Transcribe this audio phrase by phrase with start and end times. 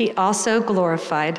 [0.00, 1.38] he also glorified.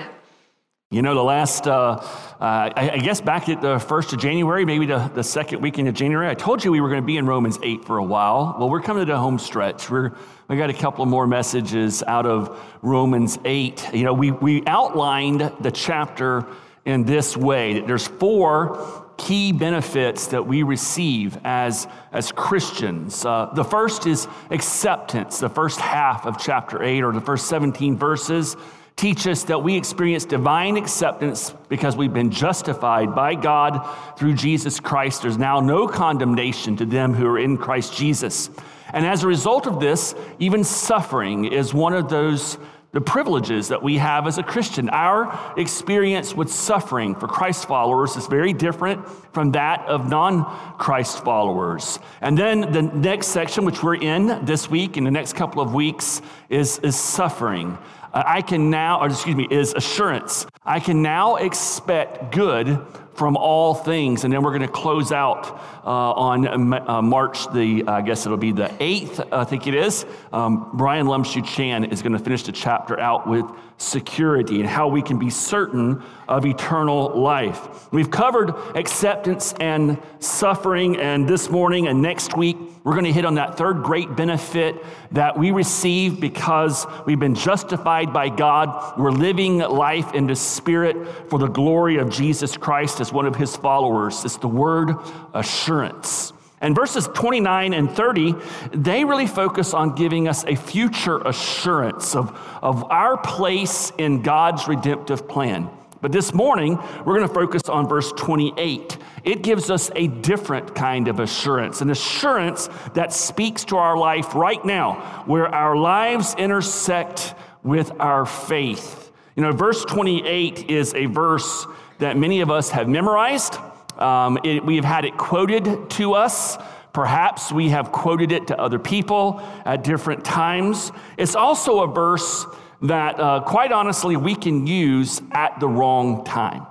[0.91, 2.04] You know, the last, uh, uh,
[2.40, 5.95] I, I, guess back at the 1st of January, maybe the, the second weekend of
[5.95, 8.55] January, I told you we were going to be in Romans 8 for a while.
[8.59, 9.90] Well, we're coming to the home stretch.
[9.90, 10.12] We're,
[10.48, 13.95] we got a couple more messages out of Romans 8.
[13.95, 16.46] You know, we, we outlined the chapter
[16.85, 23.23] in this way that there's four key benefits that we receive as, as Christians.
[23.23, 27.98] Uh, the first is acceptance, the first half of chapter 8 or the first 17
[27.98, 28.57] verses
[28.95, 33.87] teach us that we experience divine acceptance because we've been justified by God
[34.18, 35.21] through Jesus Christ.
[35.21, 38.49] There's now no condemnation to them who are in Christ Jesus.
[38.93, 42.57] And as a result of this, even suffering is one of those
[42.93, 44.89] the privileges that we have as a Christian.
[44.89, 50.43] Our experience with suffering for Christ followers is very different from that of non
[50.77, 51.99] Christ followers.
[52.19, 55.73] And then the next section, which we're in this week, in the next couple of
[55.73, 57.77] weeks, is, is suffering.
[58.13, 60.45] Uh, I can now, or excuse me, is assurance.
[60.65, 62.77] I can now expect good
[63.13, 64.23] from all things.
[64.23, 65.45] And then we're going to close out
[65.84, 70.06] uh, on uh, March the, I guess it'll be the 8th, I think it is.
[70.31, 73.45] Um, Brian Lumshu Chan is going to finish the chapter out with
[73.78, 77.91] security and how we can be certain of eternal life.
[77.91, 83.25] We've covered acceptance and suffering, and this morning and next week, we're going to hit
[83.25, 84.75] on that third great benefit
[85.12, 88.97] that we receive because we've been justified by God.
[88.97, 93.35] We're living life in the Spirit for the glory of Jesus Christ as one of
[93.35, 94.24] His followers.
[94.24, 94.96] It's the word
[95.34, 96.31] assurance.
[96.62, 98.36] And verses 29 and 30,
[98.72, 102.30] they really focus on giving us a future assurance of,
[102.62, 105.70] of our place in God's redemptive plan.
[106.02, 108.98] But this morning, we're going to focus on verse 28.
[109.24, 114.34] It gives us a different kind of assurance, an assurance that speaks to our life
[114.34, 119.12] right now, where our lives intersect with our faith.
[119.36, 121.66] You know, verse 28 is a verse
[122.01, 123.57] that many of us have memorized.
[123.97, 126.57] Um, it, we've had it quoted to us.
[126.94, 130.91] Perhaps we have quoted it to other people at different times.
[131.16, 132.47] It's also a verse
[132.81, 136.66] that, uh, quite honestly, we can use at the wrong time.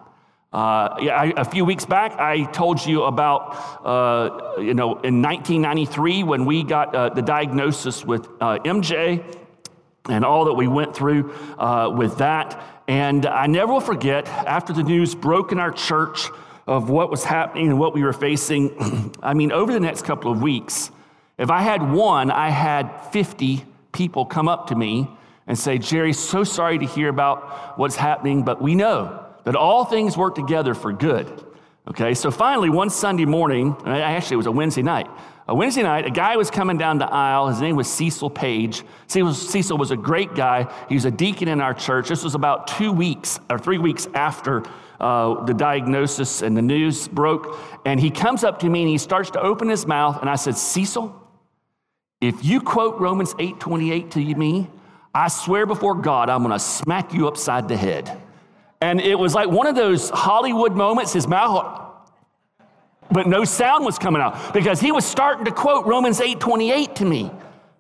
[0.53, 6.25] Uh, I, a few weeks back, I told you about, uh, you know, in 1993
[6.25, 9.25] when we got uh, the diagnosis with uh, MJ
[10.09, 12.61] and all that we went through uh, with that.
[12.91, 16.29] And I never will forget, after the news broke in our church,
[16.67, 20.33] of what was happening and what we were facing, I mean, over the next couple
[20.33, 20.91] of weeks,
[21.39, 25.09] if I had one, I had 50 people come up to me
[25.47, 29.85] and say, Jerry, so sorry to hear about what's happening, but we know that all
[29.85, 31.45] things work together for good.
[31.87, 35.09] Okay, so finally, one Sunday morning, actually, it was a Wednesday night.
[35.51, 37.49] A Wednesday night, a guy was coming down the aisle.
[37.49, 38.85] His name was Cecil Page.
[39.09, 40.73] Cecil was a great guy.
[40.89, 42.09] He was a deacon in our church.
[42.09, 44.63] This was about two weeks or three weeks after
[45.01, 47.59] uh, the diagnosis and the news broke.
[47.85, 50.21] And he comes up to me and he starts to open his mouth.
[50.21, 51.21] And I said, Cecil,
[52.21, 54.71] if you quote Romans 8 28 to me,
[55.13, 58.23] I swear before God, I'm going to smack you upside the head.
[58.81, 61.13] And it was like one of those Hollywood moments.
[61.13, 61.90] His mouth,
[63.11, 66.97] but no sound was coming out because he was starting to quote Romans 8 28
[66.97, 67.31] to me,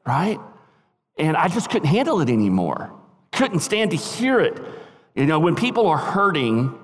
[0.06, 0.38] right?
[1.18, 2.92] And I just couldn't handle it anymore.
[3.32, 4.60] Couldn't stand to hear it.
[5.14, 6.78] You know, when people are hurting,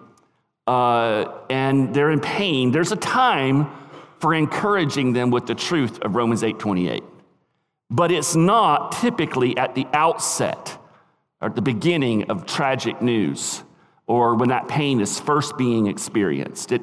[0.67, 3.71] uh, and they're in pain, there's a time
[4.19, 7.03] for encouraging them with the truth of Romans 8 28.
[7.89, 10.77] But it's not typically at the outset
[11.41, 13.63] or at the beginning of tragic news
[14.07, 16.73] or when that pain is first being experienced.
[16.73, 16.83] It,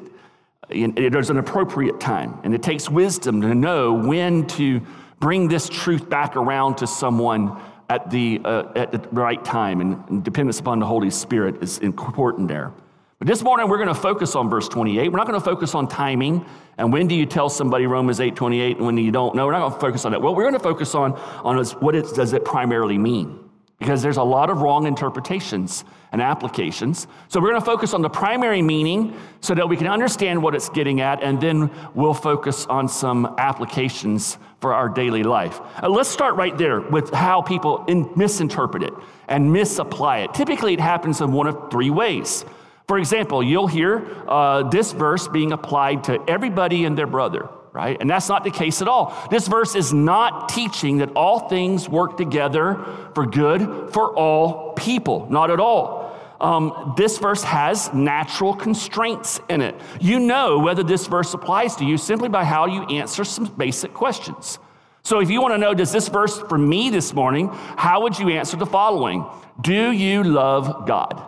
[0.68, 4.80] there's an appropriate time, and it takes wisdom to know when to
[5.20, 10.02] bring this truth back around to someone at the, uh, at the right time, and,
[10.08, 12.72] and dependence upon the Holy Spirit is important there.
[13.18, 15.10] But this morning we're going to focus on verse 28.
[15.10, 16.44] We're not going to focus on timing
[16.78, 19.34] and when do you tell somebody Romans 8 28 and when you don't.
[19.34, 20.20] No, we're not going to focus on that.
[20.20, 21.12] What we're going to focus on,
[21.44, 23.38] on is what it, does it primarily mean?
[23.78, 27.06] Because there's a lot of wrong interpretations and applications.
[27.28, 30.54] So we're going to focus on the primary meaning so that we can understand what
[30.54, 35.60] it's getting at, and then we'll focus on some applications for our daily life.
[35.82, 38.94] Uh, let's start right there with how people in, misinterpret it
[39.28, 40.32] and misapply it.
[40.34, 42.44] Typically, it happens in one of three ways.
[42.86, 48.00] For example, you'll hear uh, this verse being applied to everybody and their brother right?
[48.00, 49.14] And that's not the case at all.
[49.30, 55.26] This verse is not teaching that all things work together for good for all people,
[55.28, 56.04] not at all.
[56.40, 59.74] Um, this verse has natural constraints in it.
[60.00, 63.92] You know whether this verse applies to you simply by how you answer some basic
[63.92, 64.58] questions.
[65.02, 68.18] So, if you want to know, does this verse for me this morning, how would
[68.18, 69.26] you answer the following?
[69.60, 71.22] Do you love God?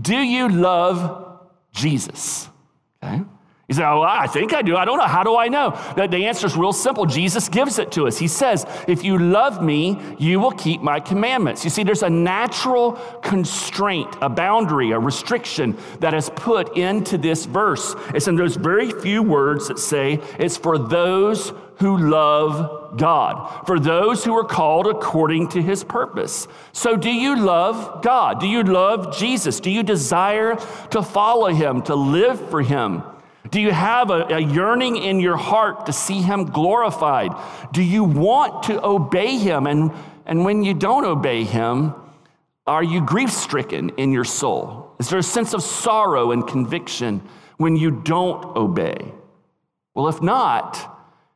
[0.00, 1.40] Do you love
[1.72, 2.48] Jesus?
[3.02, 3.22] Okay.
[3.72, 4.76] You say, Oh, I think I do.
[4.76, 5.06] I don't know.
[5.06, 5.70] How do I know?
[5.96, 7.06] The, the answer is real simple.
[7.06, 8.18] Jesus gives it to us.
[8.18, 11.64] He says, If you love me, you will keep my commandments.
[11.64, 12.92] You see, there's a natural
[13.22, 17.94] constraint, a boundary, a restriction that is put into this verse.
[18.14, 23.80] It's in those very few words that say it's for those who love God, for
[23.80, 26.46] those who are called according to his purpose.
[26.72, 28.38] So, do you love God?
[28.38, 29.60] Do you love Jesus?
[29.60, 30.56] Do you desire
[30.90, 33.02] to follow him, to live for him?
[33.52, 37.32] Do you have a, a, yearning in your heart to see him glorified?
[37.70, 39.66] Do you want to obey him?
[39.66, 39.92] And,
[40.24, 41.94] and when you don't obey him,
[42.66, 44.94] are you grief stricken in your soul?
[44.98, 47.20] Is there a sense of sorrow and conviction
[47.58, 49.12] when you don't obey?
[49.94, 50.91] Well, if not,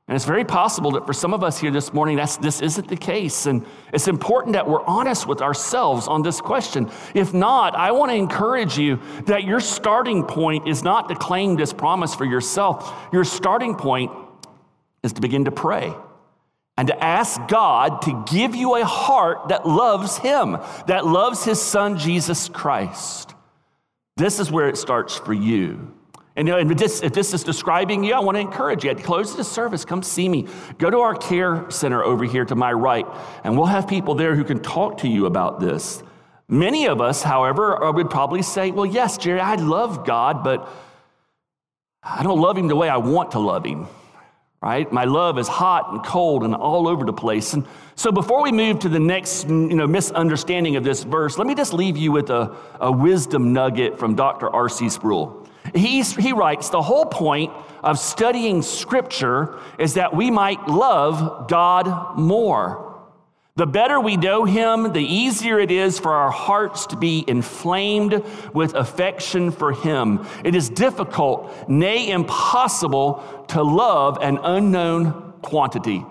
[0.08, 2.86] and it's very possible that for some of us here this morning, that's, this isn't
[2.86, 3.46] the case.
[3.46, 6.88] And it's important that we're honest with ourselves on this question.
[7.12, 11.56] If not, I want to encourage you that your starting point is not to claim
[11.56, 13.08] this promise for yourself.
[13.12, 14.12] Your starting point
[15.02, 15.92] is to begin to pray
[16.76, 21.60] and to ask God to give you a heart that loves Him, that loves His
[21.60, 23.34] Son, Jesus Christ.
[24.16, 25.95] This is where it starts for you.
[26.36, 28.90] And if this, if this is describing you, I want to encourage you.
[28.90, 30.46] At the close of the service, come see me.
[30.76, 33.06] Go to our care center over here to my right,
[33.42, 36.02] and we'll have people there who can talk to you about this.
[36.48, 40.68] Many of us, however, uh, would probably say, Well, yes, Jerry, I love God, but
[42.02, 43.88] I don't love Him the way I want to love Him,
[44.62, 44.92] right?
[44.92, 47.54] My love is hot and cold and all over the place.
[47.54, 51.46] And so before we move to the next you know, misunderstanding of this verse, let
[51.46, 54.54] me just leave you with a, a wisdom nugget from Dr.
[54.54, 54.90] R.C.
[54.90, 55.45] Sproul.
[55.74, 57.52] He's, he writes the whole point
[57.82, 62.86] of studying scripture is that we might love God more.
[63.56, 68.22] The better we know him, the easier it is for our hearts to be inflamed
[68.52, 70.26] with affection for him.
[70.44, 76.04] It is difficult, nay, impossible, to love an unknown quantity.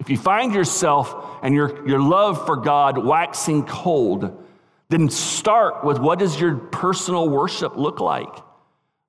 [0.00, 1.14] If you find yourself
[1.44, 4.44] and your, your love for God waxing cold,
[4.88, 8.34] then start with what does your personal worship look like?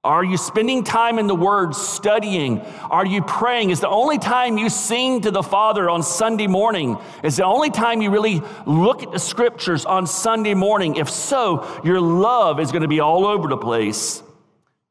[0.06, 2.62] Are you spending time in the Word studying?
[2.92, 3.72] Are you praying?
[3.72, 7.00] Is the only time you sing to the Father on Sunday morning?
[7.24, 10.98] Is the only time you really look at the Scriptures on Sunday morning?
[10.98, 14.22] If so, your love is going to be all over the place.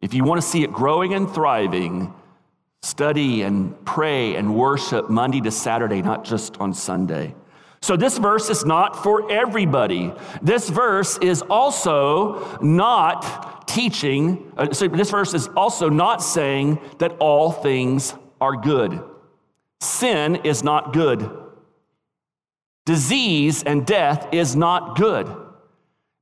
[0.00, 2.12] If you want to see it growing and thriving,
[2.82, 7.37] study and pray and worship Monday to Saturday, not just on Sunday.
[7.82, 10.12] So, this verse is not for everybody.
[10.43, 17.16] This verse is also not teaching, uh, so this verse is also not saying that
[17.19, 19.02] all things are good.
[19.81, 21.31] Sin is not good.
[22.87, 25.34] Disease and death is not good.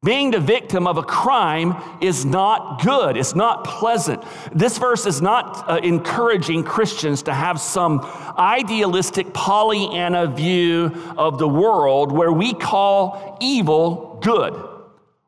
[0.05, 3.17] Being the victim of a crime is not good.
[3.17, 4.25] It's not pleasant.
[4.53, 8.01] This verse is not uh, encouraging Christians to have some
[8.37, 10.87] idealistic Pollyanna view
[11.17, 14.72] of the world where we call evil good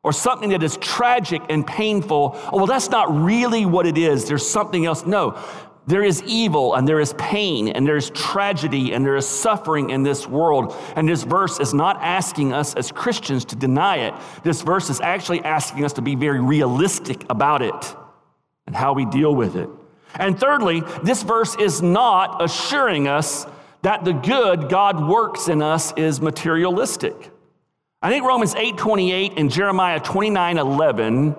[0.05, 4.25] or something that is tragic and painful, oh, well, that's not really what it is.
[4.27, 5.03] There's something else.
[5.03, 5.35] No,
[5.87, 9.89] there is evil and there is pain and there is tragedy and there is suffering
[9.89, 10.75] in this world.
[10.95, 14.13] And this verse is not asking us as Christians to deny it.
[14.43, 17.95] This verse is actually asking us to be very realistic about it
[18.67, 19.69] and how we deal with it.
[20.13, 23.47] And thirdly, this verse is not assuring us
[23.81, 27.31] that the good God works in us is materialistic.
[28.05, 31.35] I think Romans 8:28 and Jeremiah 29:11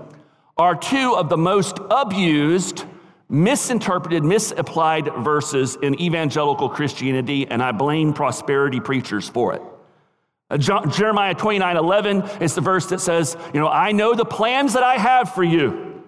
[0.56, 2.82] are two of the most abused,
[3.28, 9.62] misinterpreted, misapplied verses in evangelical Christianity, and I blame prosperity preachers for it.
[10.50, 14.73] Uh, Jeremiah 29 11 is the verse that says, You know, I know the plans
[14.73, 16.02] that I have for you,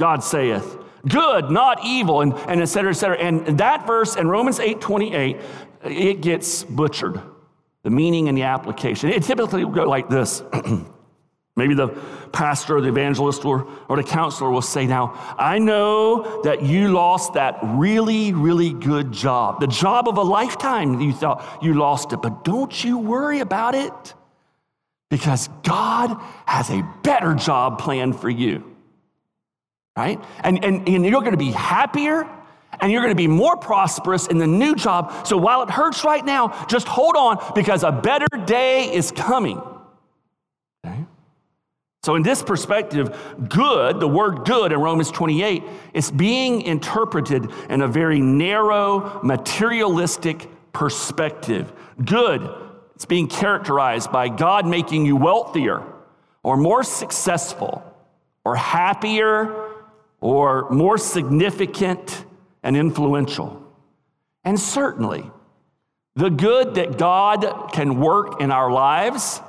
[0.00, 0.78] God saith.
[1.08, 3.18] Good, not evil, and, and et cetera, et cetera.
[3.18, 5.36] And that verse in Romans 8 28,
[5.84, 7.22] it gets butchered.
[7.82, 9.10] The meaning and the application.
[9.10, 10.42] It typically will go like this.
[11.54, 11.88] Maybe the
[12.32, 16.88] pastor or the evangelist or, or the counselor will say, Now, I know that you
[16.88, 20.98] lost that really, really good job, the job of a lifetime.
[21.00, 24.14] You thought you lost it, but don't you worry about it
[25.10, 28.64] because God has a better job planned for you.
[29.94, 30.18] Right?
[30.42, 32.26] And, and, and you're going to be happier
[32.82, 35.26] and you're going to be more prosperous in the new job.
[35.26, 39.62] So while it hurts right now, just hold on because a better day is coming.
[40.84, 41.06] Okay?
[42.02, 43.16] So, in this perspective,
[43.48, 45.62] good, the word good in Romans 28,
[45.94, 51.72] is being interpreted in a very narrow, materialistic perspective.
[52.04, 52.52] Good,
[52.96, 55.84] it's being characterized by God making you wealthier
[56.42, 57.84] or more successful
[58.44, 59.70] or happier
[60.20, 62.24] or more significant
[62.62, 63.62] and influential.
[64.44, 65.30] And certainly,
[66.14, 69.40] the good that God can work in our lives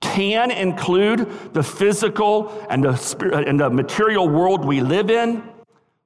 [0.00, 5.42] can include the physical and the, spirit, and the material world we live in,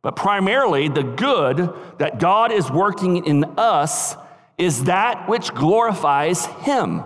[0.02, 4.16] but primarily the good that God is working in us
[4.58, 7.02] is that which glorifies Him.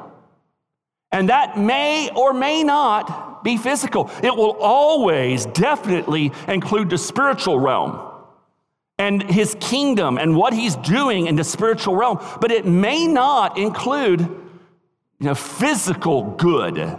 [1.13, 4.11] And that may or may not be physical.
[4.23, 8.06] It will always definitely include the spiritual realm
[8.99, 13.59] and his kingdom and what he's doing in the spiritual realm, but it may not
[13.59, 16.99] include you know, physical good.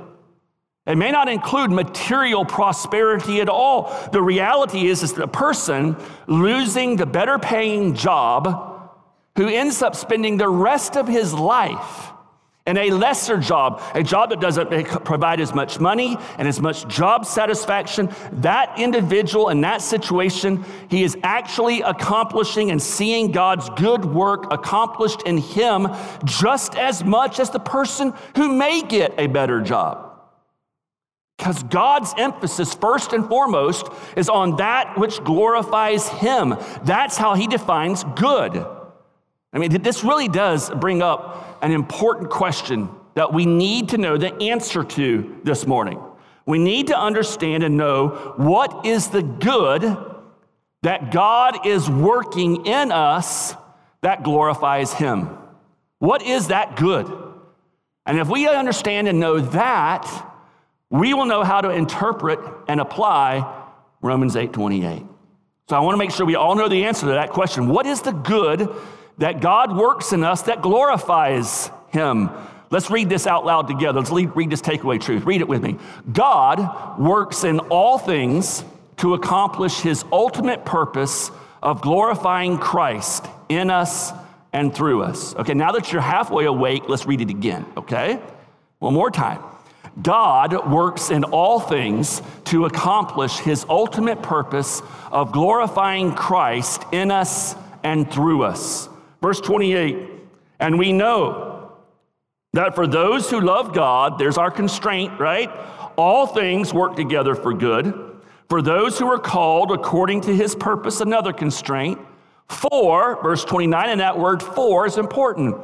[0.87, 3.93] It may not include material prosperity at all.
[4.11, 8.91] The reality is, is that a person losing the better paying job
[9.35, 12.11] who ends up spending the rest of his life
[12.67, 14.69] and a lesser job, a job that doesn't
[15.03, 21.03] provide as much money and as much job satisfaction, that individual in that situation, he
[21.03, 25.87] is actually accomplishing and seeing God's good work accomplished in him
[26.25, 30.03] just as much as the person who may get a better job.
[31.37, 36.55] Because God's emphasis, first and foremost, is on that which glorifies Him.
[36.83, 38.65] That's how He defines good.
[39.53, 44.17] I mean, this really does bring up an important question that we need to know
[44.17, 45.99] the answer to this morning.
[46.45, 49.97] We need to understand and know what is the good
[50.83, 53.55] that God is working in us
[54.01, 55.37] that glorifies Him.
[55.99, 57.11] What is that good?
[58.05, 60.33] And if we understand and know that,
[60.89, 63.65] we will know how to interpret and apply
[64.01, 65.03] Romans 8 28.
[65.69, 67.67] So I want to make sure we all know the answer to that question.
[67.67, 68.73] What is the good
[69.17, 72.29] that God works in us that glorifies Him.
[72.69, 73.99] Let's read this out loud together.
[73.99, 75.25] Let's read this takeaway truth.
[75.25, 75.77] Read it with me.
[76.11, 78.63] God works in all things
[78.97, 81.31] to accomplish His ultimate purpose
[81.63, 84.11] of glorifying Christ in us
[84.53, 85.35] and through us.
[85.35, 88.19] Okay, now that you're halfway awake, let's read it again, okay?
[88.79, 89.41] One more time.
[90.01, 94.81] God works in all things to accomplish his ultimate purpose
[95.11, 98.89] of glorifying Christ in us and through us.
[99.27, 100.07] Verse 28
[100.61, 101.73] And we know
[102.53, 105.51] that for those who love God, there's our constraint, right?
[105.97, 108.21] All things work together for good.
[108.47, 111.99] For those who are called according to his purpose, another constraint.
[112.47, 115.57] For, verse 29, and that word for is important.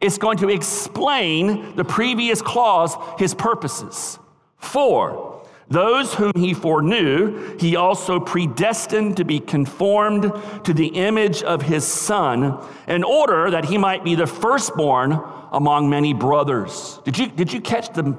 [0.00, 4.20] It's going to explain the previous clause, his purposes.
[4.58, 5.27] For,
[5.70, 10.32] those whom he foreknew, he also predestined to be conformed
[10.64, 15.20] to the image of his son, in order that he might be the firstborn
[15.52, 17.00] among many brothers.
[17.04, 18.18] Did you, did you catch the,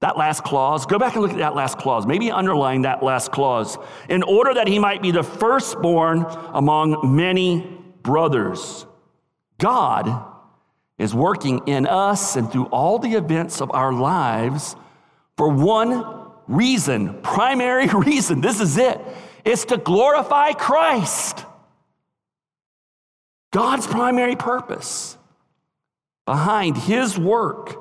[0.00, 0.86] that last clause?
[0.86, 2.06] Go back and look at that last clause.
[2.06, 3.76] Maybe underline that last clause.
[4.08, 8.86] In order that he might be the firstborn among many brothers.
[9.58, 10.24] God
[10.98, 14.76] is working in us and through all the events of our lives
[15.36, 16.19] for one
[16.50, 19.00] reason, primary reason, this is it,
[19.44, 21.46] it's to glorify Christ.
[23.52, 25.16] God's primary purpose
[26.26, 27.76] behind his work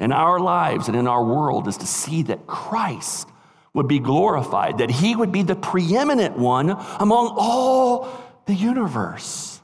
[0.00, 3.28] in our lives and in our world is to see that Christ
[3.74, 8.08] would be glorified, that he would be the preeminent one among all
[8.46, 9.60] the universe.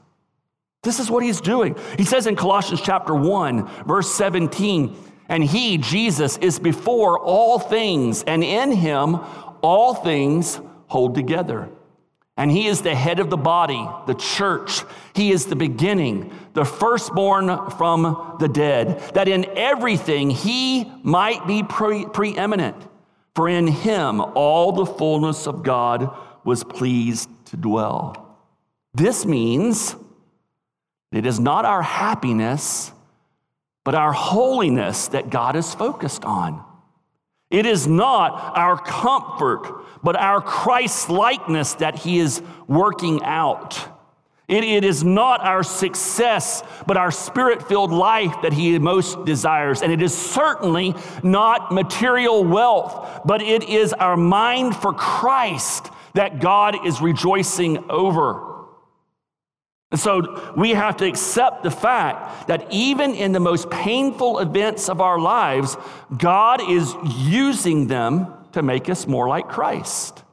[0.83, 1.75] This is what he's doing.
[1.97, 4.95] He says in Colossians chapter 1, verse 17,
[5.27, 9.17] and he, Jesus, is before all things, and in him
[9.61, 11.69] all things hold together.
[12.37, 14.81] And he is the head of the body, the church.
[15.13, 21.63] He is the beginning, the firstborn from the dead, that in everything he might be
[21.63, 22.75] pre- preeminent.
[23.35, 26.13] For in him all the fullness of God
[26.43, 28.37] was pleased to dwell.
[28.93, 29.95] This means
[31.11, 32.91] it is not our happiness
[33.85, 36.61] but our holiness that God is focused on.
[37.49, 43.87] It is not our comfort, but our Christ likeness that He is working out.
[44.47, 49.81] It, it is not our success, but our spirit filled life that He most desires.
[49.83, 56.39] And it is certainly not material wealth, but it is our mind for Christ that
[56.39, 58.54] God is rejoicing over.
[59.91, 64.89] And so we have to accept the fact that even in the most painful events
[64.89, 65.77] of our lives,
[66.17, 70.23] God is using them to make us more like Christ.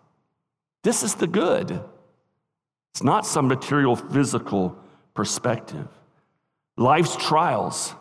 [0.82, 1.80] This is the good.
[2.92, 4.76] It's not some material, physical
[5.14, 5.88] perspective.
[6.76, 7.94] Life's trials,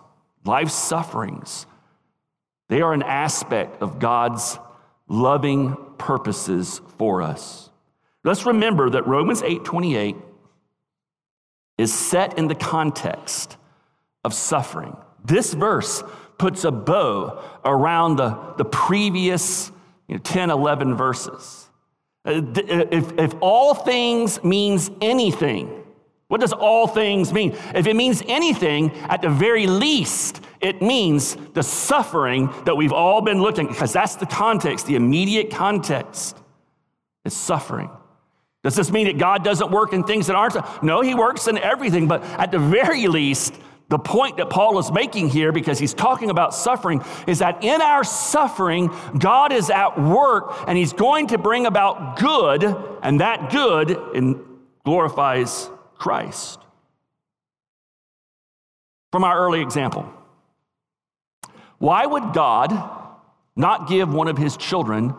[0.46, 1.65] life's sufferings,
[2.72, 4.58] they are an aspect of God's
[5.10, 7.70] loving purposes for us.
[8.24, 10.15] Let's remember that Romans 8 28
[11.81, 13.57] is set in the context
[14.23, 14.95] of suffering.
[15.25, 16.03] This verse
[16.38, 19.71] puts a bow around the, the previous
[20.07, 21.69] you know, 10, 11 verses.
[22.23, 25.83] Uh, if, if all things means anything,
[26.27, 27.57] what does all things mean?
[27.73, 33.21] If it means anything, at the very least, it means the suffering that we've all
[33.21, 36.38] been looking, because that's the context, the immediate context
[37.25, 37.89] is suffering.
[38.63, 40.84] Does this mean that God doesn't work in things that aren't?
[40.84, 43.56] No, He works in everything, but at the very least,
[43.91, 47.82] the point that Paul is making here, because he's talking about suffering, is that in
[47.82, 48.89] our suffering,
[49.20, 52.63] God is at work and he's going to bring about good,
[53.03, 54.00] and that good
[54.86, 56.60] glorifies Christ.
[59.12, 60.10] From our early example,
[61.77, 62.72] why would God
[63.58, 65.13] not give one of his children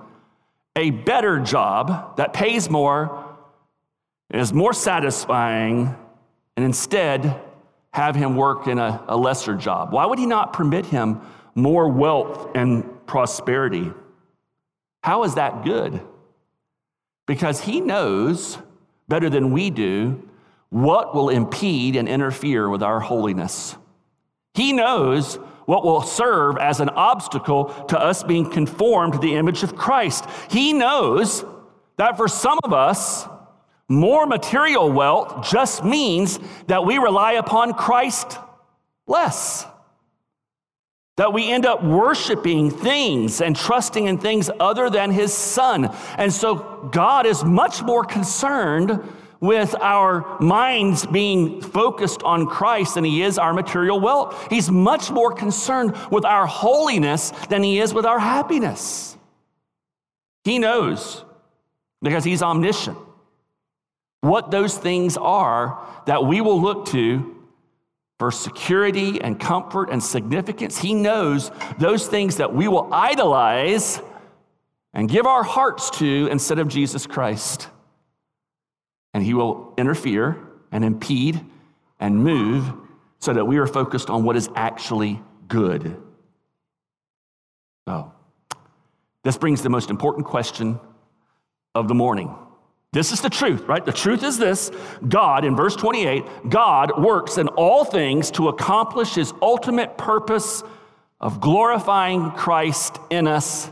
[0.77, 3.22] a better job that pays more
[4.33, 5.95] is more satisfying
[6.57, 7.41] and instead
[7.93, 9.93] have him work in a, a lesser job?
[9.93, 11.21] Why would he not permit him
[11.55, 13.93] more wealth and prosperity?
[15.03, 16.01] How is that good?
[17.27, 18.59] Because he knows
[19.09, 20.29] better than we do
[20.71, 23.77] what will impede and interfere with our holiness.
[24.55, 25.37] He knows
[25.67, 30.25] what will serve as an obstacle to us being conformed to the image of Christ.
[30.51, 31.45] He knows
[31.97, 33.28] that for some of us,
[33.93, 38.39] more material wealth just means that we rely upon Christ
[39.07, 39.67] less.
[41.17, 45.95] That we end up worshiping things and trusting in things other than His Son.
[46.17, 48.99] And so God is much more concerned
[49.41, 54.47] with our minds being focused on Christ than He is our material wealth.
[54.49, 59.19] He's much more concerned with our holiness than He is with our happiness.
[60.45, 61.25] He knows
[62.00, 62.97] because He's omniscient
[64.23, 67.37] what those things are that we will look to
[68.19, 70.78] for security and comfort and significance.
[70.78, 74.00] He knows those things that we will idolize
[74.95, 77.69] and give our hearts to instead of Jesus Christ.
[79.13, 80.39] And He will interfere
[80.71, 81.45] and impede
[81.99, 82.73] and move
[83.19, 86.00] so that we are focused on what is actually good.
[87.89, 88.13] Oh,
[89.25, 90.78] this brings the most important question
[91.75, 92.32] of the morning.
[92.93, 93.85] This is the truth, right?
[93.85, 94.71] The truth is this
[95.09, 100.63] God, in verse 28, God works in all things to accomplish his ultimate purpose
[101.19, 103.71] of glorifying Christ in us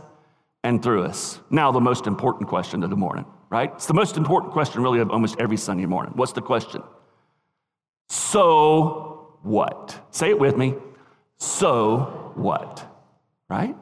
[0.65, 1.39] and through us.
[1.51, 3.71] Now, the most important question of the morning, right?
[3.75, 6.13] It's the most important question, really, of almost every Sunday morning.
[6.17, 6.83] What's the question?
[8.09, 10.01] So what?
[10.11, 10.75] Say it with me.
[11.39, 12.87] So what?
[13.49, 13.77] Right?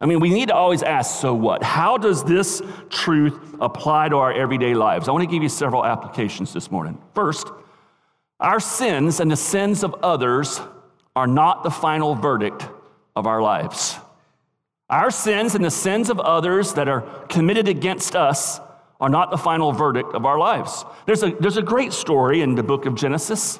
[0.00, 1.62] I mean, we need to always ask, so what?
[1.62, 5.08] How does this truth apply to our everyday lives?
[5.08, 7.02] I want to give you several applications this morning.
[7.14, 7.48] First,
[8.38, 10.60] our sins and the sins of others
[11.16, 12.64] are not the final verdict
[13.16, 13.96] of our lives.
[14.88, 18.60] Our sins and the sins of others that are committed against us
[19.00, 20.84] are not the final verdict of our lives.
[21.06, 23.58] There's a, there's a great story in the book of Genesis.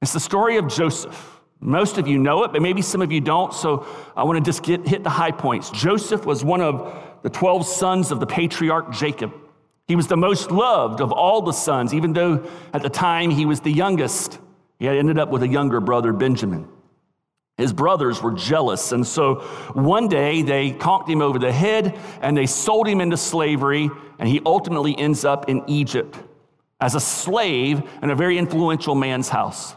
[0.00, 1.35] It's the story of Joseph.
[1.60, 3.52] Most of you know it, but maybe some of you don't.
[3.52, 5.70] So I want to just get, hit the high points.
[5.70, 9.32] Joseph was one of the 12 sons of the patriarch Jacob.
[9.88, 13.46] He was the most loved of all the sons, even though at the time he
[13.46, 14.38] was the youngest.
[14.78, 16.68] He had ended up with a younger brother, Benjamin.
[17.56, 19.36] His brothers were jealous, and so
[19.72, 23.88] one day they conked him over the head and they sold him into slavery,
[24.18, 26.18] and he ultimately ends up in Egypt
[26.80, 29.74] as a slave in a very influential man's house.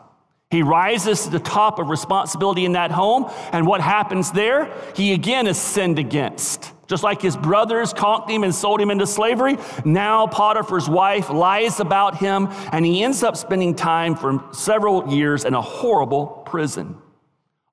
[0.52, 4.74] He rises to the top of responsibility in that home, and what happens there?
[4.96, 6.74] He again is sinned against.
[6.88, 11.80] Just like his brothers conked him and sold him into slavery, now Potiphar's wife lies
[11.80, 16.98] about him, and he ends up spending time for several years in a horrible prison.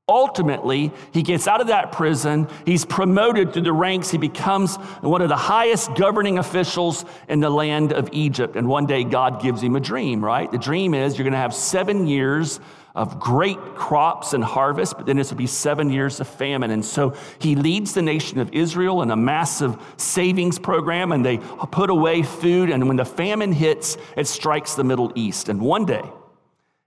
[0.08, 2.46] Ultimately, he gets out of that prison.
[2.64, 4.08] He's promoted through the ranks.
[4.08, 8.54] He becomes one of the highest governing officials in the land of Egypt.
[8.54, 10.50] And one day, God gives him a dream, right?
[10.50, 12.60] The dream is you're going to have seven years
[12.94, 16.70] of great crops and harvest, but then it's will be seven years of famine.
[16.70, 21.38] And so he leads the nation of Israel in a massive savings program, and they
[21.38, 22.70] put away food.
[22.70, 25.48] And when the famine hits, it strikes the Middle East.
[25.48, 26.04] And one day,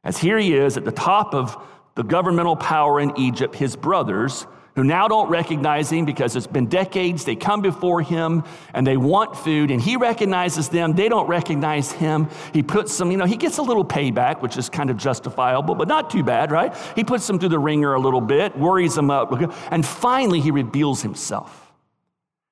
[0.05, 1.61] as here he is at the top of
[1.99, 6.67] the governmental power in Egypt, his brothers, who now don't recognize him because it's been
[6.67, 8.41] decades, they come before him
[8.73, 10.93] and they want food, and he recognizes them.
[10.93, 12.29] They don't recognize him.
[12.53, 15.75] He puts them, you know, he gets a little payback, which is kind of justifiable,
[15.75, 16.73] but not too bad, right?
[16.95, 19.33] He puts them through the wringer a little bit, worries them up,
[19.69, 21.68] and finally he reveals himself.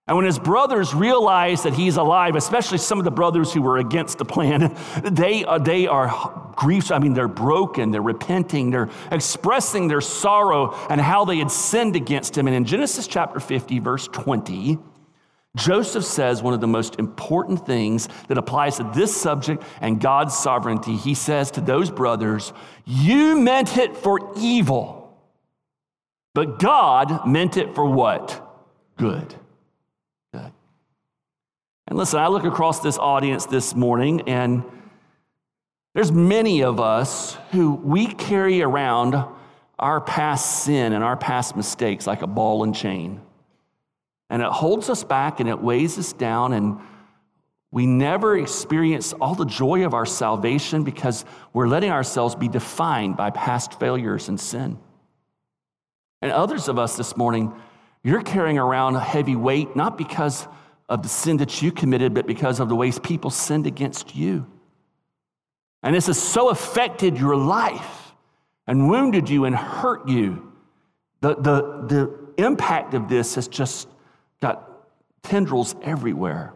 [0.08, 3.78] And when his brothers realize that he's alive, especially some of the brothers who were
[3.78, 6.92] against the plan, they are, they are grief.
[6.92, 11.98] I mean, they're broken, they're repenting, they're expressing their sorrow and how they had sinned
[11.98, 12.48] against him.
[12.48, 14.80] And in Genesis chapter 50, verse 20,
[15.58, 20.38] Joseph says one of the most important things that applies to this subject and God's
[20.38, 20.96] sovereignty.
[20.96, 22.54] He says to those brothers,
[22.86, 25.20] You meant it for evil,
[26.34, 28.44] but God meant it for what?
[28.98, 29.36] Good.
[31.88, 34.64] And listen, I look across this audience this morning, and
[35.96, 39.24] there's many of us who we carry around
[39.80, 43.22] our past sin and our past mistakes like a ball and chain.
[44.30, 46.80] And it holds us back and it weighs us down, and
[47.72, 51.24] we never experience all the joy of our salvation because
[51.54, 54.78] we're letting ourselves be defined by past failures and sin.
[56.22, 57.54] And others of us this morning,
[58.04, 60.48] you're carrying around a heavy weight, not because
[60.90, 64.46] of the sin that you committed, but because of the ways people sinned against you.
[65.84, 68.14] And this has so affected your life
[68.66, 70.52] and wounded you and hurt you.
[71.22, 73.88] The, the, the impact of this has just
[74.42, 74.70] got
[75.24, 76.54] tendrils everywhere.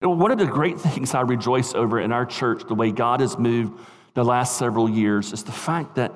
[0.00, 3.38] One of the great things I rejoice over in our church, the way God has
[3.38, 3.78] moved
[4.14, 6.12] the last several years, is the fact that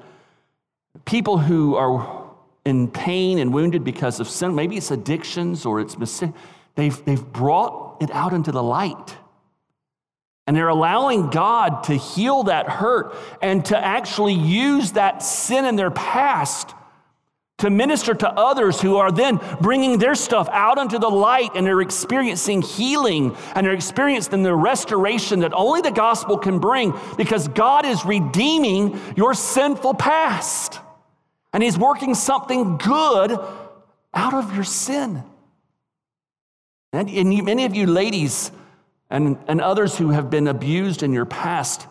[1.05, 2.27] people who are
[2.65, 5.95] in pain and wounded because of sin, maybe it's addictions or it's
[6.77, 9.17] They've, they've brought it out into the light.
[10.47, 15.75] And they're allowing God to heal that hurt and to actually use that sin in
[15.75, 16.73] their past
[17.59, 21.67] to minister to others who are then bringing their stuff out into the light and
[21.67, 27.49] they're experiencing healing and they're experiencing the restoration that only the gospel can bring because
[27.49, 30.79] God is redeeming your sinful past.
[31.55, 33.39] And He's working something good
[34.13, 35.25] out of your sin.
[36.97, 38.51] And, many of you ladies
[39.11, 41.87] and, and others who have been abused in your past,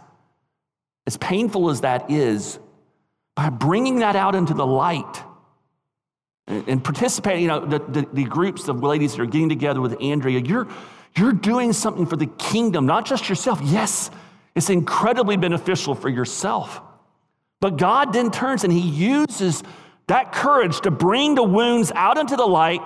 [1.08, 2.60] as painful as that is,
[3.36, 5.24] by bringing that out into the light
[6.48, 9.82] and, and participating, you know, the, the, the groups of ladies that are getting together
[9.82, 10.68] with Andrea, you're,
[11.18, 13.60] you're doing something for the kingdom, not just yourself.
[13.64, 14.10] Yes,
[14.56, 16.82] it's incredibly beneficial for yourself.
[17.60, 19.64] But God then turns and He uses
[20.08, 22.82] that courage to bring the wounds out into the light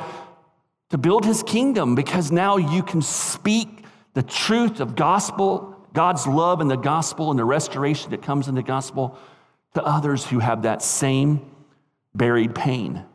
[0.89, 6.62] to build his kingdom because now you can speak the truth of gospel, God's love
[6.62, 9.17] and the gospel and the restoration that comes in the gospel
[9.75, 11.45] to others who have that same
[12.15, 13.06] buried pain.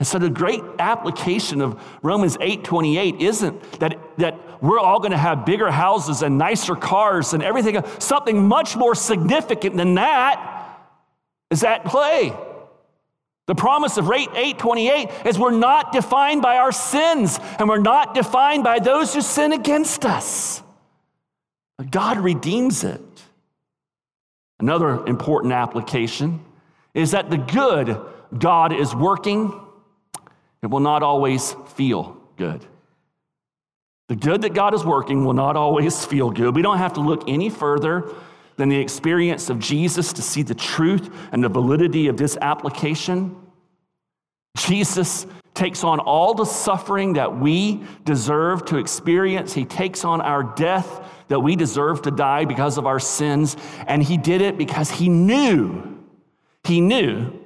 [0.00, 5.18] And so the great application of Romans 8:28 isn't that, that we're all going to
[5.18, 7.82] have bigger houses and nicer cars and everything.
[7.98, 10.78] Something much more significant than that
[11.50, 12.32] is at play.
[13.46, 18.14] The promise of rate 828 is we're not defined by our sins and we're not
[18.14, 20.62] defined by those who sin against us.
[21.90, 23.02] God redeems it.
[24.58, 26.42] Another important application
[26.94, 28.00] is that the good
[28.38, 29.60] God is working,
[30.62, 32.64] it will not always feel good.
[34.08, 36.54] The good that God is working will not always feel good.
[36.54, 38.08] We don't have to look any further
[38.56, 43.36] than the experience of Jesus to see the truth and the validity of this application.
[44.56, 49.52] Jesus takes on all the suffering that we deserve to experience.
[49.52, 53.56] He takes on our death that we deserve to die because of our sins.
[53.86, 55.98] And he did it because he knew,
[56.64, 57.43] he knew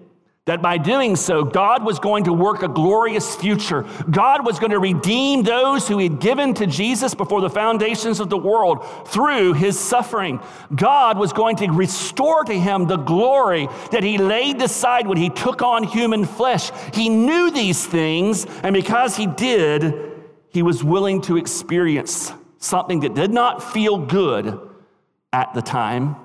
[0.48, 3.84] that by doing so, God was going to work a glorious future.
[4.10, 8.18] God was going to redeem those who he had given to Jesus before the foundations
[8.18, 10.40] of the world through his suffering.
[10.74, 15.28] God was going to restore to him the glory that he laid aside when he
[15.28, 16.70] took on human flesh.
[16.94, 20.14] He knew these things, and because he did,
[20.48, 24.58] he was willing to experience something that did not feel good
[25.30, 26.16] at the time.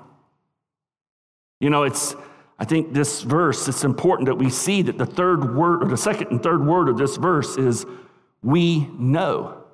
[1.60, 2.16] You know, it's
[2.58, 5.96] I think this verse, it's important that we see that the third word, or the
[5.96, 7.84] second and third word of this verse is
[8.42, 9.64] we know.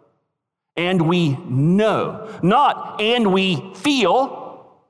[0.77, 4.81] And we know, not and we feel.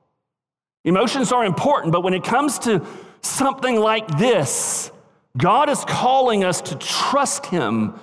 [0.85, 2.85] Emotions are important, but when it comes to
[3.21, 4.91] something like this,
[5.37, 7.99] God is calling us to trust Him.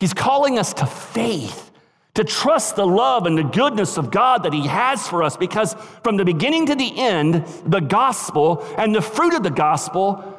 [0.00, 1.71] He's calling us to faith
[2.14, 5.74] to trust the love and the goodness of God that He has for us, because
[6.02, 10.38] from the beginning to the end, the gospel and the fruit of the gospel,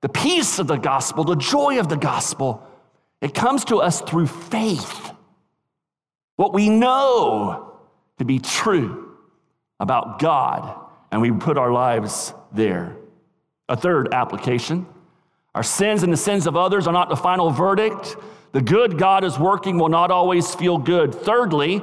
[0.00, 2.66] the peace of the gospel, the joy of the gospel,
[3.20, 5.10] it comes to us through faith.
[6.36, 7.74] What we know
[8.18, 9.16] to be true
[9.78, 10.74] about God,
[11.12, 12.96] and we put our lives there.
[13.68, 14.86] A third application
[15.54, 18.16] our sins and the sins of others are not the final verdict.
[18.52, 21.14] The good God is working will not always feel good.
[21.14, 21.82] Thirdly,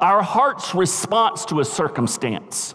[0.00, 2.74] our heart's response to a circumstance,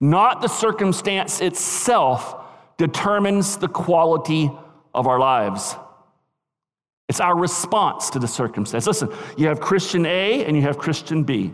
[0.00, 2.36] not the circumstance itself,
[2.76, 4.50] determines the quality
[4.94, 5.76] of our lives.
[7.08, 8.86] It's our response to the circumstance.
[8.86, 11.52] Listen, you have Christian A and you have Christian B.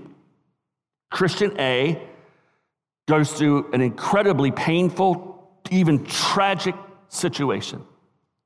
[1.10, 2.00] Christian A
[3.08, 6.74] goes through an incredibly painful, even tragic
[7.08, 7.82] situation.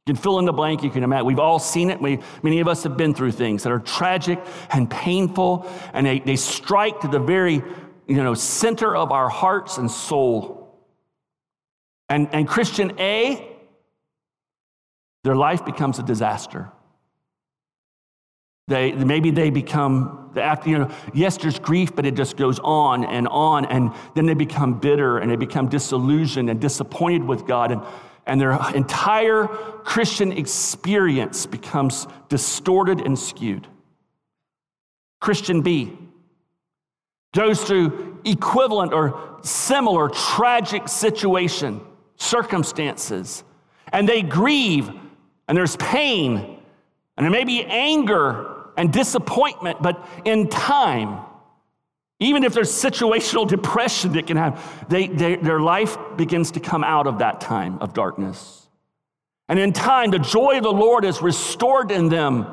[0.07, 1.27] You can fill in the blank, you can imagine.
[1.27, 2.01] We've all seen it.
[2.01, 6.21] We, many of us have been through things that are tragic and painful, and they,
[6.21, 7.63] they strike to the very
[8.07, 10.75] you know, center of our hearts and soul.
[12.09, 13.57] And, and Christian A,
[15.23, 16.73] their life becomes a disaster.
[18.67, 23.05] They, maybe they become, after, you know, yes, there's grief, but it just goes on
[23.05, 23.65] and on.
[23.67, 27.71] And then they become bitter and they become disillusioned and disappointed with God.
[27.71, 27.83] And,
[28.31, 29.49] and their entire
[29.83, 33.67] Christian experience becomes distorted and skewed.
[35.21, 35.99] Christian B
[37.35, 41.81] goes through equivalent or similar tragic situation,
[42.19, 43.43] circumstances,
[43.93, 44.89] and they grieve,
[45.49, 46.61] and there's pain,
[47.17, 51.19] and there may be anger and disappointment, but in time,
[52.21, 56.85] even if there's situational depression that can have, they, they, their life begins to come
[56.85, 58.69] out of that time of darkness.
[59.49, 62.47] And in time, the joy of the Lord is restored in them.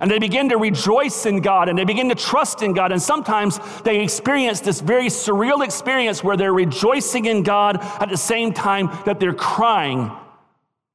[0.00, 2.90] And they begin to rejoice in God and they begin to trust in God.
[2.90, 8.16] And sometimes they experience this very surreal experience where they're rejoicing in God at the
[8.16, 10.10] same time that they're crying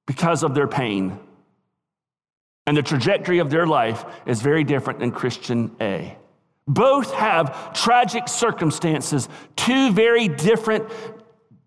[0.05, 1.19] because of their pain.
[2.67, 6.15] And the trajectory of their life is very different than Christian A.
[6.67, 10.89] Both have tragic circumstances, two very different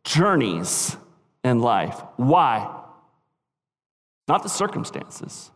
[0.05, 0.97] journeys
[1.43, 2.01] in life.
[2.17, 2.83] Why?
[4.29, 5.51] Not the circumstances,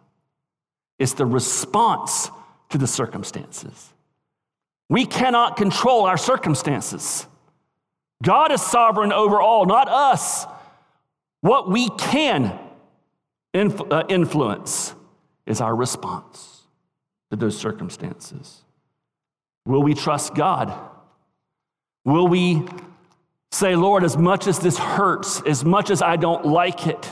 [0.99, 2.31] it's the response
[2.71, 3.93] to the circumstances.
[4.91, 7.27] We cannot control our circumstances.
[8.23, 10.47] God is sovereign over all, not us.
[11.41, 12.59] What we can
[13.55, 14.95] uh, influence
[15.47, 16.63] is our response
[17.31, 18.63] to those circumstances.
[19.69, 20.73] Will we trust God?
[22.07, 22.67] Will we
[23.51, 27.07] say, Lord, as much as this hurts, as much as I don't like it,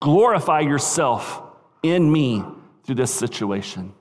[0.00, 1.42] glorify yourself
[1.82, 2.42] in me
[2.84, 3.92] through this situation?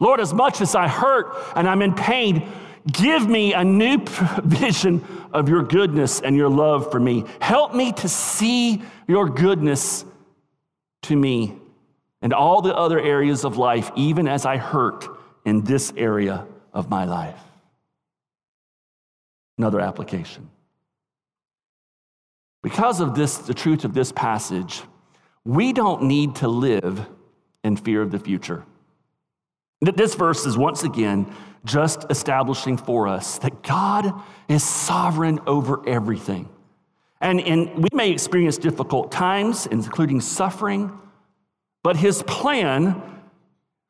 [0.00, 2.50] Lord, as much as I hurt and I'm in pain,
[2.90, 3.98] give me a new
[4.42, 7.26] vision of your goodness and your love for me.
[7.40, 10.04] Help me to see your goodness
[11.02, 11.54] to me
[12.20, 16.88] and all the other areas of life, even as I hurt in this area of
[16.88, 17.40] my life.
[19.58, 20.48] Another application.
[22.62, 24.82] Because of this, the truth of this passage,
[25.44, 27.06] we don't need to live
[27.64, 28.64] in fear of the future.
[29.80, 31.32] This verse is once again
[31.64, 34.12] just establishing for us that God
[34.48, 36.48] is sovereign over everything.
[37.20, 40.96] And, and we may experience difficult times, including suffering,
[41.82, 43.00] but his plan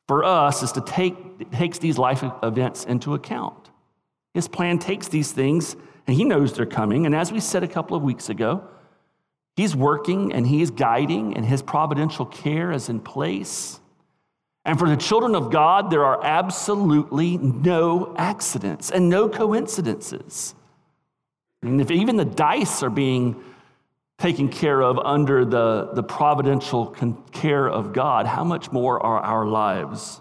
[0.07, 3.71] for us is to take takes these life events into account.
[4.35, 5.77] His plan takes these things
[6.07, 7.07] and he knows they're coming.
[7.07, 8.65] And as we said a couple of weeks ago,
[9.57, 13.81] he's working and he's guiding and his providential care is in place.
[14.65, 20.55] And for the children of God, there are absolutely no accidents and no coincidences.
[21.63, 23.43] Mean, if even the dice are being
[24.19, 26.87] taken care of under the, the providential
[27.33, 30.21] care of God, how much more are our lives?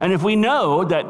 [0.00, 1.06] And if we know that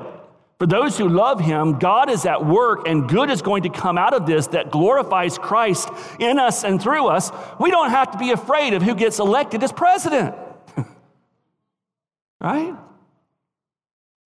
[0.59, 3.97] for those who love him, God is at work and good is going to come
[3.97, 8.19] out of this that glorifies Christ in us and through us, we don't have to
[8.19, 10.35] be afraid of who gets elected as president.
[12.41, 12.75] right?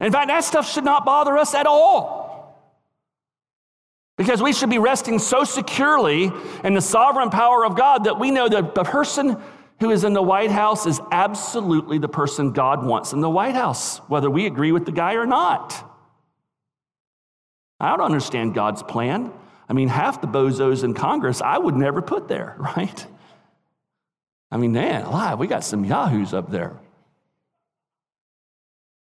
[0.01, 2.23] In fact, that stuff should not bother us at all.
[4.17, 6.31] Because we should be resting so securely
[6.65, 9.37] in the sovereign power of God that we know that the person
[9.81, 13.55] who is in the White House is absolutely the person God wants in the White
[13.55, 15.89] House, whether we agree with the guy or not.
[17.81, 19.33] I don't understand God's plan.
[19.69, 23.07] I mean, half the bozos in Congress I would never put there, right?
[24.51, 26.77] I mean, man, alive, we got some yahoos up there.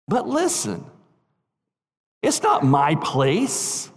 [0.07, 0.85] But listen,
[2.21, 3.89] it's not my place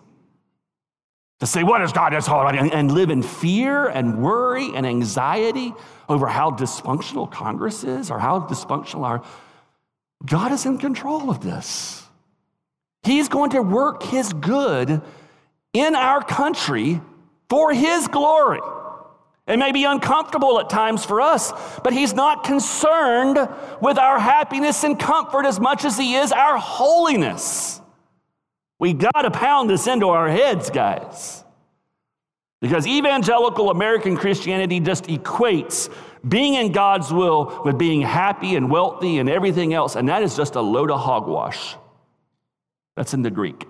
[1.42, 2.12] to say, What is God?
[2.12, 5.74] That's all right, and live in fear and worry and anxiety
[6.08, 9.24] over how dysfunctional Congress is or how dysfunctional our.
[10.24, 12.04] God is in control of this.
[13.02, 15.02] He's going to work His good
[15.72, 17.00] in our country
[17.48, 18.60] for His glory.
[19.48, 23.36] It may be uncomfortable at times for us, but He's not concerned
[23.80, 27.80] with our happiness and comfort as much as He is our holiness.
[28.82, 31.44] We got to pound this into our heads, guys.
[32.60, 35.88] Because evangelical American Christianity just equates
[36.28, 40.36] being in God's will with being happy and wealthy and everything else, and that is
[40.36, 41.76] just a load of hogwash.
[42.96, 43.64] That's in the Greek.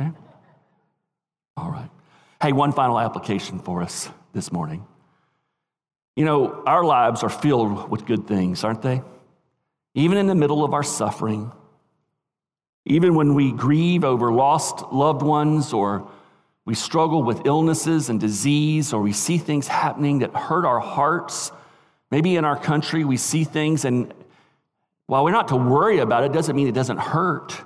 [0.00, 0.10] Okay?
[1.58, 1.90] All right.
[2.40, 4.86] Hey, one final application for us this morning.
[6.16, 9.02] You know, our lives are filled with good things, aren't they?
[9.94, 11.52] Even in the middle of our suffering,
[12.84, 16.08] even when we grieve over lost loved ones or
[16.64, 21.52] we struggle with illnesses and disease or we see things happening that hurt our hearts,
[22.10, 24.12] maybe in our country we see things and
[25.06, 27.60] while we're not to worry about it doesn't mean it doesn't hurt.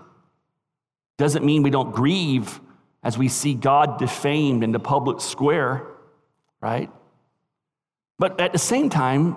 [1.18, 2.60] Doesn't mean we don't grieve
[3.02, 5.86] as we see God defamed in the public square,
[6.60, 6.90] right?
[8.18, 9.36] But at the same time,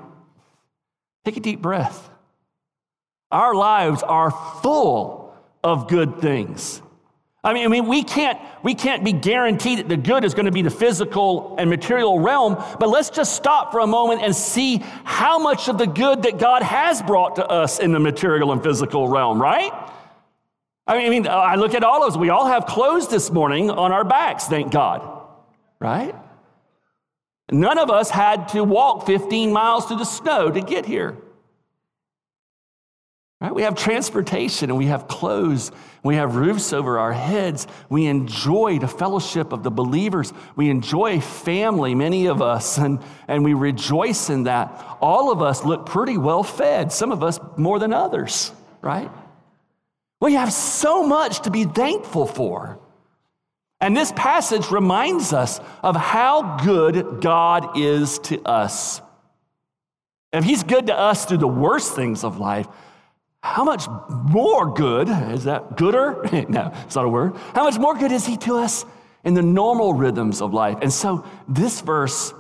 [1.24, 2.10] take a deep breath.
[3.32, 5.29] Our lives are full
[5.64, 6.82] of good things.
[7.42, 10.48] I mean, I mean, we can't, we can't be guaranteed that the good is going
[10.48, 14.36] to be the physical and material realm, but let's just stop for a moment and
[14.36, 18.52] see how much of the good that God has brought to us in the material
[18.52, 19.72] and physical realm, right?
[20.86, 22.18] I mean, I, mean, I look at all of us.
[22.18, 25.02] We all have clothes this morning on our backs, thank God,
[25.80, 26.14] right?
[27.52, 31.18] None of us had to walk 15 miles through the snow to get here.
[33.42, 33.56] Right?
[33.56, 35.72] We have transportation and we have clothes.
[36.04, 37.68] We have roofs over our heads.
[37.88, 40.34] We enjoy the fellowship of the believers.
[40.58, 43.00] We enjoy family, many of us, and,
[43.30, 44.98] and we rejoice in that.
[45.00, 49.10] All of us look pretty well fed, some of us more than others, right?
[50.20, 52.78] We have so much to be thankful for.
[53.80, 59.02] And this passage reminds us of how good God is to us.
[60.34, 62.68] If He's good to us through the worst things of life,
[63.42, 66.22] how much more good, is that gooder?
[66.50, 67.36] no, it's not a word.
[67.54, 68.86] How much more good is He to us
[69.24, 70.78] in the normal rhythms of life?
[70.82, 72.34] And so this verse,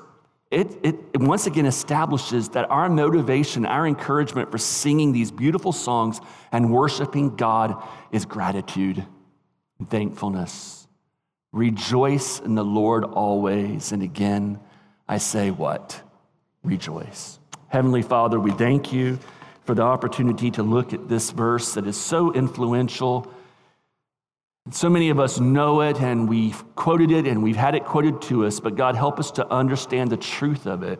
[0.51, 5.71] it, it, it once again establishes that our motivation, our encouragement for singing these beautiful
[5.71, 6.19] songs
[6.51, 7.81] and worshiping God
[8.11, 9.05] is gratitude
[9.79, 10.87] and thankfulness.
[11.53, 13.93] Rejoice in the Lord always.
[13.93, 14.59] And again,
[15.07, 16.01] I say what?
[16.63, 17.39] Rejoice.
[17.69, 19.17] Heavenly Father, we thank you
[19.69, 23.31] for the opportunity to look at this verse that is so influential.
[24.71, 28.19] So many of us know it and we've quoted it and we've had it quoted
[28.23, 30.99] to us, but God, help us to understand the truth of it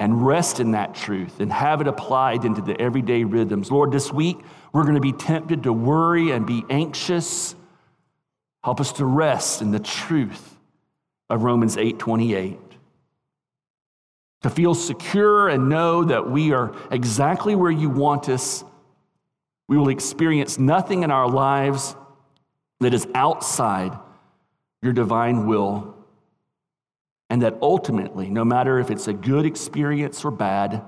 [0.00, 3.70] and rest in that truth and have it applied into the everyday rhythms.
[3.70, 4.40] Lord, this week
[4.72, 7.54] we're going to be tempted to worry and be anxious
[8.64, 10.56] Help us to rest in the truth
[11.28, 12.58] of Romans 8 28.
[14.44, 18.62] To feel secure and know that we are exactly where you want us.
[19.68, 21.96] We will experience nothing in our lives
[22.80, 23.98] that is outside
[24.82, 25.96] your divine will.
[27.30, 30.82] And that ultimately, no matter if it's a good experience or bad,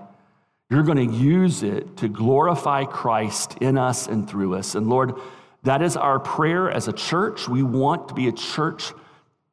[0.69, 4.75] you're going to use it to glorify Christ in us and through us.
[4.75, 5.15] And Lord,
[5.63, 7.49] that is our prayer as a church.
[7.49, 8.93] We want to be a church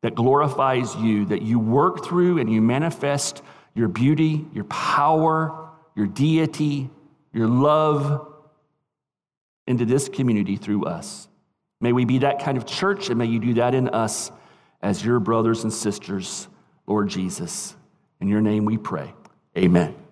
[0.01, 3.41] that glorifies you, that you work through and you manifest
[3.75, 6.89] your beauty, your power, your deity,
[7.31, 8.27] your love
[9.67, 11.27] into this community through us.
[11.81, 14.31] May we be that kind of church, and may you do that in us
[14.81, 16.47] as your brothers and sisters,
[16.87, 17.75] Lord Jesus.
[18.19, 19.13] In your name we pray.
[19.57, 20.02] Amen.